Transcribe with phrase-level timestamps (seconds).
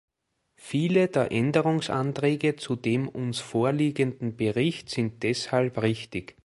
[0.57, 6.37] Viele der Änderungsanträge zu dem uns vorliegenden Bericht sind deshalb richtig.